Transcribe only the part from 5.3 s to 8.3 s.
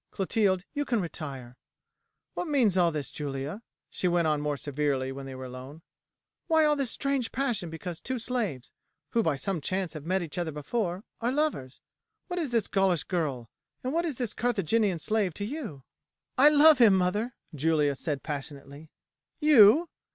were alone; "why all this strange passion because two